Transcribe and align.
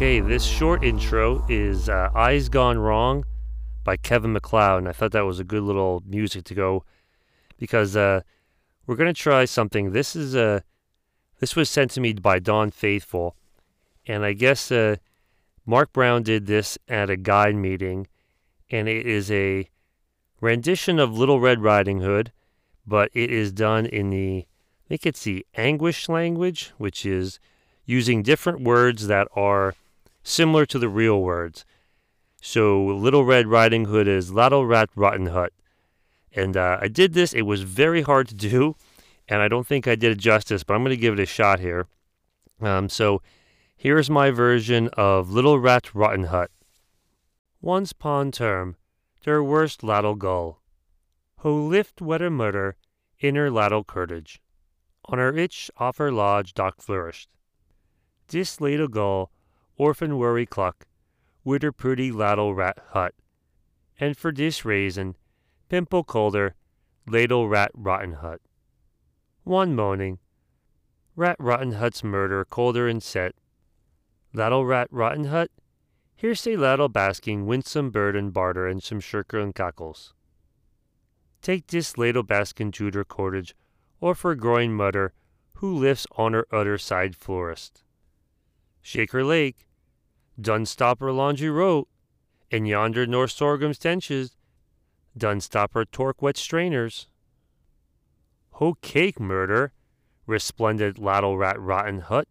Okay, 0.00 0.20
this 0.20 0.44
short 0.44 0.82
intro 0.82 1.44
is 1.46 1.90
uh, 1.90 2.08
Eyes 2.14 2.48
Gone 2.48 2.78
Wrong 2.78 3.26
by 3.84 3.98
Kevin 3.98 4.32
MacLeod. 4.32 4.78
And 4.78 4.88
I 4.88 4.92
thought 4.92 5.12
that 5.12 5.26
was 5.26 5.38
a 5.38 5.44
good 5.44 5.62
little 5.62 6.02
music 6.06 6.44
to 6.44 6.54
go 6.54 6.86
because 7.58 7.94
uh, 7.98 8.22
we're 8.86 8.96
going 8.96 9.12
to 9.12 9.22
try 9.22 9.44
something. 9.44 9.92
This 9.92 10.16
is 10.16 10.34
uh, 10.34 10.60
this 11.38 11.54
was 11.54 11.68
sent 11.68 11.90
to 11.90 12.00
me 12.00 12.14
by 12.14 12.38
Don 12.38 12.70
Faithful. 12.70 13.36
And 14.06 14.24
I 14.24 14.32
guess 14.32 14.72
uh, 14.72 14.96
Mark 15.66 15.92
Brown 15.92 16.22
did 16.22 16.46
this 16.46 16.78
at 16.88 17.10
a 17.10 17.18
guide 17.18 17.56
meeting. 17.56 18.06
And 18.70 18.88
it 18.88 19.06
is 19.06 19.30
a 19.30 19.68
rendition 20.40 20.98
of 20.98 21.18
Little 21.18 21.40
Red 21.40 21.60
Riding 21.62 22.00
Hood, 22.00 22.32
but 22.86 23.10
it 23.12 23.30
is 23.30 23.52
done 23.52 23.84
in 23.84 24.08
the, 24.08 24.46
I 24.48 24.88
think 24.88 25.04
it's 25.04 25.24
the 25.24 25.44
Anguish 25.56 26.08
language, 26.08 26.72
which 26.78 27.04
is 27.04 27.38
using 27.84 28.22
different 28.22 28.62
words 28.62 29.06
that 29.06 29.28
are 29.36 29.74
similar 30.22 30.66
to 30.66 30.78
the 30.78 30.88
real 30.88 31.20
words. 31.20 31.64
So 32.40 32.84
Little 32.84 33.24
Red 33.24 33.46
Riding 33.46 33.86
Hood 33.86 34.08
is 34.08 34.32
Ladle 34.32 34.66
Rat 34.66 34.88
Rotten 34.94 35.26
Hut. 35.26 35.52
And 36.32 36.56
uh, 36.56 36.78
I 36.80 36.88
did 36.88 37.12
this. 37.12 37.32
It 37.32 37.42
was 37.42 37.62
very 37.62 38.02
hard 38.02 38.28
to 38.28 38.34
do, 38.34 38.76
and 39.28 39.42
I 39.42 39.48
don't 39.48 39.66
think 39.66 39.86
I 39.86 39.94
did 39.94 40.12
it 40.12 40.18
justice, 40.18 40.64
but 40.64 40.74
I'm 40.74 40.82
going 40.82 40.90
to 40.90 40.96
give 40.96 41.14
it 41.14 41.22
a 41.22 41.26
shot 41.26 41.60
here. 41.60 41.86
Um, 42.60 42.88
so 42.88 43.22
here's 43.76 44.10
my 44.10 44.30
version 44.30 44.88
of 44.94 45.30
Little 45.30 45.58
Rat 45.58 45.94
Rotten 45.94 46.24
Hut. 46.24 46.50
Once 47.60 47.92
pon 47.92 48.30
term, 48.30 48.76
der 49.22 49.42
worst 49.42 49.82
lattle 49.82 50.14
gull, 50.14 50.60
ho 51.38 51.54
lift 51.54 52.00
wetter 52.00 52.30
murder, 52.30 52.76
inner 53.18 53.50
lattle 53.50 53.84
courtage. 53.84 54.40
On 55.06 55.18
her 55.18 55.36
itch 55.36 55.70
off 55.76 55.98
her 55.98 56.12
lodge 56.12 56.54
dock 56.54 56.80
flourished. 56.80 57.30
Dis 58.28 58.60
ladle 58.60 58.88
gull, 58.88 59.30
orphan 59.80 60.18
worry 60.18 60.44
cluck, 60.44 60.86
widder 61.42 61.72
pretty 61.72 62.12
lattle 62.12 62.54
rat 62.54 62.78
hut. 62.88 63.14
And 63.98 64.14
for 64.14 64.30
dis 64.30 64.62
raisin, 64.62 65.16
pimple 65.70 66.04
colder, 66.04 66.54
ladle 67.06 67.48
rat 67.48 67.70
rotten 67.72 68.12
hut. 68.12 68.42
One 69.42 69.74
moaning, 69.74 70.18
rat 71.16 71.36
rotten 71.38 71.72
hut's 71.72 72.04
murder 72.04 72.44
colder 72.44 72.88
and 72.88 73.02
set. 73.02 73.34
Lattle 74.34 74.66
rat 74.66 74.88
rotten 74.90 75.24
hut, 75.24 75.50
here 76.14 76.34
say 76.34 76.58
lattle 76.58 76.90
basking 76.90 77.46
winsome 77.46 77.90
bird 77.90 78.14
and 78.14 78.34
barter 78.34 78.66
and 78.66 78.82
some 78.82 79.00
shirker 79.00 79.38
and 79.38 79.54
cockles. 79.54 80.12
Take 81.40 81.66
dis 81.66 81.96
ladle 81.96 82.22
baskin 82.22 82.70
juder 82.70 83.02
cordage, 83.02 83.54
or 83.98 84.14
for 84.14 84.34
growing 84.34 84.74
mutter, 84.74 85.14
who 85.54 85.74
lifts 85.74 86.06
on 86.18 86.34
her 86.34 86.46
other 86.52 86.76
side 86.76 87.16
florist. 87.16 87.82
Shaker 88.82 89.24
Lake, 89.24 89.66
Dunstopper 90.40 91.14
Laundry 91.14 91.50
Road, 91.50 91.86
and 92.50 92.66
yonder 92.66 93.06
nor 93.06 93.28
sorghum 93.28 93.74
stenches, 93.74 94.36
Dunstopper 95.16 95.84
torque 95.90 96.22
wet 96.22 96.36
strainers. 96.36 97.08
Ho 98.52 98.74
cake 98.80 99.20
murder, 99.20 99.72
resplendent 100.26 100.98
lattle 100.98 101.36
rat 101.36 101.60
rotten 101.60 102.00
hut, 102.00 102.28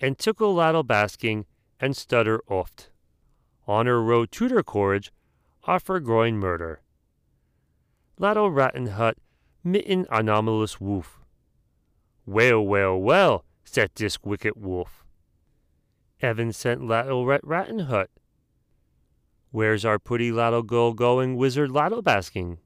and 0.00 0.18
tickle 0.18 0.54
lattle 0.54 0.84
basking 0.84 1.46
and 1.80 1.96
stutter 1.96 2.40
oft. 2.48 2.90
Honor 3.66 4.00
row 4.00 4.24
tutor 4.24 4.62
courage, 4.62 5.12
offer 5.64 6.00
growing 6.00 6.36
murder. 6.36 6.80
Lattle 8.18 8.50
ratten 8.50 8.86
hut, 8.86 9.16
mitten 9.64 10.06
anomalous 10.10 10.80
woof. 10.80 11.18
Well, 12.24 12.62
well, 12.62 12.96
well, 12.96 13.44
said 13.64 13.90
this 13.94 14.22
wicked 14.22 14.54
wolf. 14.56 15.01
Evan 16.22 16.52
sent 16.52 16.86
lattle 16.86 17.26
rat 17.26 17.40
ratten 17.42 17.80
hut. 17.80 18.08
Where's 19.50 19.84
our 19.84 19.98
putty 19.98 20.30
lattle 20.30 20.62
girl 20.62 20.92
going 20.92 21.36
wizard 21.36 21.72
lattle 21.72 22.00
basking? 22.00 22.58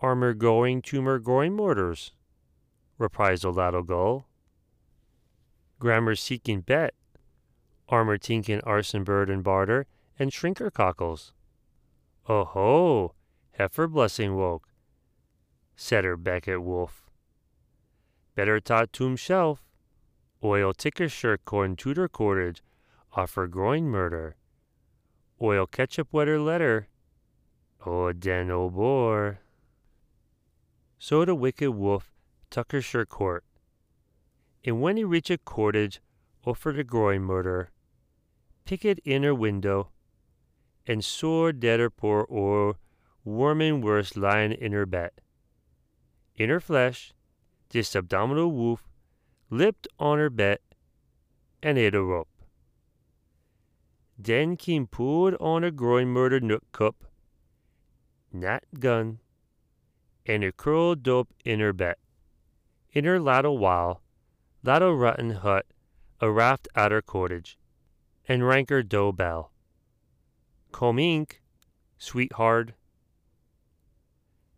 Armor 0.00 0.34
going 0.34 0.82
tumor 0.82 1.20
going 1.20 1.54
mortars, 1.54 2.10
reprised 2.98 3.42
the 3.42 3.52
lattle 3.52 3.84
gull. 3.84 4.26
Grammar 5.78 6.16
seeking 6.16 6.60
bet, 6.60 6.94
armor 7.88 8.18
tinkin 8.18 8.60
arson 8.62 9.04
bird 9.04 9.30
and 9.30 9.44
barter, 9.44 9.86
and 10.18 10.32
shrinker 10.32 10.72
cockles. 10.72 11.32
Oh 12.28 12.44
ho, 12.44 13.14
heifer 13.52 13.86
blessing 13.86 14.34
woke, 14.34 14.68
said 15.76 16.04
her 16.04 16.16
Beckett 16.16 16.62
wolf. 16.62 17.08
Better 18.34 18.58
tot 18.58 18.92
tomb 18.92 19.14
shelf, 19.14 19.62
oil 20.42 20.72
ticker 20.72 21.08
shirt 21.08 21.44
corn 21.44 21.76
tutor 21.76 22.08
cordage, 22.08 22.62
offer 23.12 23.46
groin 23.46 23.84
murder. 23.84 24.36
Oil 25.40 25.66
ketchup 25.66 26.08
wetter 26.12 26.40
letter, 26.40 26.88
oh 27.84 28.12
den 28.12 28.50
oh 28.50 28.70
bore. 28.70 29.40
So 30.98 31.24
the 31.24 31.34
wicked 31.34 31.72
wolf 31.72 32.12
tucker 32.50 32.80
shirt 32.80 33.08
court. 33.08 33.44
And 34.64 34.80
when 34.80 34.96
he 34.96 35.04
reach 35.04 35.30
a 35.30 35.38
cordage, 35.38 36.00
offer 36.44 36.72
the 36.72 36.84
groin 36.84 37.22
murder, 37.22 37.70
pick 38.64 38.84
it 38.84 39.00
in 39.04 39.22
window, 39.38 39.90
and 40.86 41.04
sore 41.04 41.52
deader 41.52 41.90
poor 41.90 42.22
or 42.28 42.76
warming 43.24 43.80
worse 43.80 44.16
lying 44.16 44.52
in 44.52 44.72
her 44.72 44.86
bed. 44.86 45.10
In 46.36 46.50
her 46.50 46.60
flesh, 46.60 47.12
this 47.70 47.94
abdominal 47.94 48.50
wolf 48.52 48.88
lipped 49.52 49.86
on 49.98 50.16
her 50.16 50.30
bed 50.30 50.58
and 51.62 51.76
ate 51.76 51.94
a 51.94 52.02
rope. 52.02 52.30
Then 54.18 54.56
came 54.56 54.86
pulled 54.86 55.34
on 55.34 55.62
a 55.62 55.70
growing 55.70 56.08
murder 56.08 56.40
nook 56.40 56.62
cup, 56.72 57.04
not 58.32 58.64
gun, 58.80 59.18
and 60.24 60.42
a 60.42 60.52
curled 60.52 61.02
dope 61.02 61.28
in 61.44 61.60
her 61.60 61.74
bed. 61.74 61.96
In 62.92 63.04
her 63.04 63.20
lattle 63.20 63.58
while, 63.58 64.00
lattle 64.62 64.96
rotten 64.96 65.32
hut, 65.32 65.66
a 66.18 66.30
raft 66.30 66.66
at 66.74 66.90
her 66.90 67.02
cottage, 67.02 67.58
and 68.26 68.46
ranker 68.46 68.82
dough 68.82 69.12
bell. 69.12 69.52
Come 70.72 70.98
ink, 70.98 71.42
sweetheart, 71.98 72.72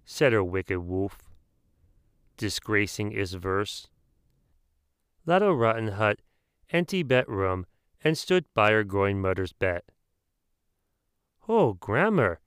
said 0.04 0.32
her 0.32 0.44
wicked 0.44 0.78
wolf, 0.78 1.18
disgracing 2.36 3.10
his 3.10 3.34
verse. 3.34 3.88
Lattle 5.26 5.56
rotten 5.56 5.88
hut, 5.88 6.20
empty 6.70 7.02
bedroom, 7.02 7.66
and 8.02 8.18
stood 8.18 8.44
by 8.52 8.72
her 8.72 8.84
growing 8.84 9.20
mother's 9.20 9.52
bed. 9.54 9.82
Oh, 11.48 11.74
grammar, 11.74 12.40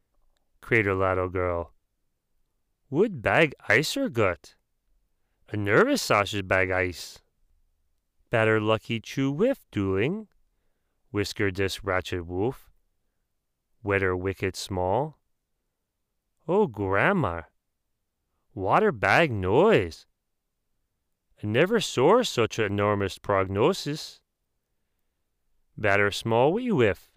crater 0.61 0.93
lattle 0.93 1.29
girl. 1.29 1.73
Would 2.89 3.21
bag 3.21 3.55
ice 3.67 3.97
or 3.97 4.09
gut? 4.09 4.55
A 5.49 5.57
nervous 5.57 6.01
sausage 6.01 6.47
bag 6.47 6.69
ice. 6.71 7.19
Batter 8.29 8.59
lucky 8.59 8.99
chew 8.99 9.31
whiff, 9.31 9.65
dueling, 9.71 10.27
whiskered 11.11 11.55
this 11.55 11.83
ratchet 11.83 12.25
wolf. 12.25 12.69
Wetter 13.81 14.15
wicked 14.15 14.55
small. 14.55 15.17
Oh, 16.47 16.67
grandma, 16.67 17.43
water 18.53 18.91
bag 18.91 19.31
noise. 19.31 20.05
I 21.43 21.47
never 21.47 21.79
saw 21.79 22.23
such 22.23 22.57
enormous 22.57 23.19
prognosis. 23.19 24.21
Batter 25.77 26.09
small 26.09 26.53
wee 26.53 26.71
whiff. 26.71 27.11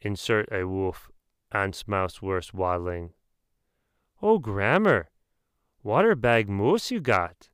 Insert 0.00 0.48
a 0.52 0.66
wolf, 0.66 1.10
aunt's 1.50 1.88
mouse 1.88 2.22
worse 2.22 2.54
waddling. 2.54 3.12
Oh, 4.22 4.38
grammar, 4.38 5.10
water 5.82 6.14
bag 6.14 6.48
moose 6.48 6.90
you 6.90 7.00
got. 7.00 7.48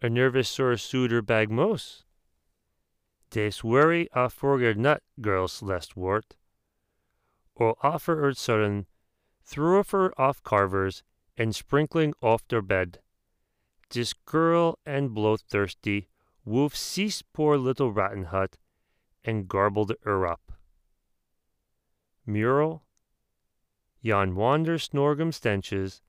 A 0.00 0.08
nervous 0.08 0.48
sore 0.48 0.76
suitor 0.76 1.20
bag 1.20 1.50
moose. 1.50 2.04
Des 3.30 3.52
worry 3.62 4.08
a 4.12 4.30
forger 4.30 4.74
nut, 4.74 5.02
girls 5.20 5.62
lest 5.62 5.96
wart. 5.96 6.36
Or 7.54 7.76
offer 7.82 8.16
her 8.16 8.32
sudden, 8.32 8.86
throw 9.44 9.82
her 9.82 10.18
off 10.18 10.42
carvers, 10.42 11.02
and 11.36 11.54
sprinkling 11.54 12.14
off 12.22 12.46
their 12.48 12.62
bed. 12.62 13.00
This 13.94 14.12
girl 14.12 14.80
and 14.84 15.14
bloodthirsty 15.14 16.08
wolf 16.44 16.74
seized 16.74 17.26
poor 17.32 17.56
little 17.56 17.92
rotten 17.92 18.24
hut 18.24 18.58
and 19.24 19.46
garbled 19.46 19.92
her 20.02 20.26
up. 20.26 20.50
Mural, 22.26 22.82
yon 24.02 24.34
wander 24.34 24.78
snorgum 24.78 25.32
stenches, 25.32 26.02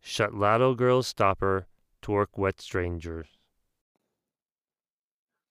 shut 0.00 0.32
lattle 0.34 0.74
girls 0.74 1.06
stopper, 1.06 1.66
torque 2.00 2.38
wet 2.38 2.58
strangers. 2.58 3.28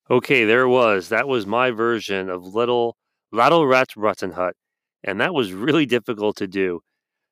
Okay, 0.10 0.46
there 0.46 0.68
was. 0.68 1.10
That 1.10 1.28
was 1.28 1.46
my 1.46 1.70
version 1.70 2.32
of 2.32 2.56
Little 2.56 2.98
Lattle 3.32 3.68
Rat's 3.68 3.96
Rotten 3.96 4.32
Hut, 4.32 4.56
and 5.04 5.22
that 5.22 5.36
was 5.36 5.54
really 5.54 5.86
difficult 5.86 6.36
to 6.38 6.48
do. 6.48 6.82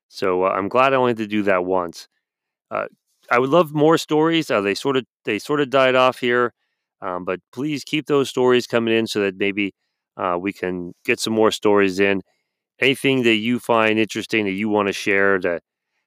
So 0.06 0.44
uh, 0.44 0.50
I'm 0.50 0.68
glad 0.68 0.92
I 0.92 0.96
only 0.96 1.10
had 1.10 1.16
to 1.16 1.26
do 1.26 1.42
that 1.42 1.64
once. 1.64 2.06
Uh, 2.70 2.86
I 3.32 3.40
would 3.40 3.50
love 3.50 3.74
more 3.74 3.98
stories. 3.98 4.50
Uh, 4.50 4.62
they 4.62 4.74
sort 4.74 4.96
of 4.98 5.06
they 5.24 5.40
sort 5.40 5.60
of 5.62 5.70
died 5.70 5.96
off 5.96 6.20
here. 6.20 6.54
Um, 7.02 7.24
but 7.24 7.40
please 7.52 7.84
keep 7.84 8.06
those 8.06 8.30
stories 8.30 8.66
coming 8.68 8.94
in 8.94 9.06
so 9.08 9.20
that 9.22 9.36
maybe 9.36 9.74
uh, 10.16 10.38
we 10.40 10.52
can 10.52 10.94
get 11.04 11.20
some 11.20 11.34
more 11.34 11.50
stories 11.52 12.00
in. 12.00 12.22
Anything 12.80 13.22
that 13.24 13.36
you 13.36 13.60
find 13.60 13.98
interesting 13.98 14.44
that 14.46 14.52
you 14.52 14.68
want 14.68 14.88
to 14.88 14.92
share 14.94 15.38
to 15.40 15.60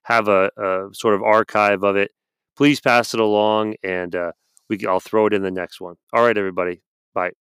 have 0.03 0.27
a, 0.29 0.51
a 0.57 0.89
sort 0.93 1.15
of 1.15 1.23
archive 1.23 1.83
of 1.83 1.95
it, 1.97 2.11
please 2.57 2.81
pass 2.81 3.13
it 3.13 3.21
along 3.21 3.75
and 3.83 4.15
uh, 4.15 4.33
we 4.69 4.79
I'll 4.87 4.99
throw 5.01 5.27
it 5.27 5.33
in 5.33 5.43
the 5.43 5.51
next 5.51 5.81
one. 5.81 5.95
All 6.13 6.25
right, 6.25 6.37
everybody. 6.37 6.81
Bye. 7.15 7.44